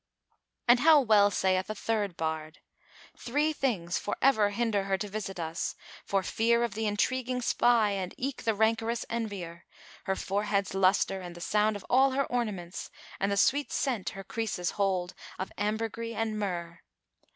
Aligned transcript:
'"And 0.67 0.79
how 0.79 0.99
well 0.99 1.29
saith 1.29 1.69
a 1.69 1.75
third 1.75 2.17
bard,[FN#426] 2.17 3.19
"Three 3.21 3.53
things 3.53 3.99
for 3.99 4.17
ever 4.19 4.49
hinder 4.49 4.85
her 4.85 4.97
to 4.97 5.07
visit 5.07 5.39
us, 5.39 5.75
for 6.03 6.23
fear 6.23 6.63
Of 6.63 6.73
the 6.73 6.87
intriguing 6.87 7.39
spy 7.43 7.91
and 7.91 8.15
eke 8.17 8.41
the 8.41 8.55
rancorous 8.55 9.05
envier; 9.11 9.61
Her 10.05 10.15
forehead's 10.15 10.73
lustre 10.73 11.21
and 11.21 11.35
the 11.35 11.39
sound 11.39 11.75
of 11.75 11.85
all 11.87 12.13
her 12.13 12.25
ornaments 12.25 12.89
And 13.19 13.31
the 13.31 13.37
sweet 13.37 13.71
scent 13.71 14.09
her 14.17 14.23
creases 14.23 14.71
hold 14.71 15.13
of 15.37 15.51
ambergris 15.55 16.15
and 16.15 16.39
myrrh. 16.39 16.79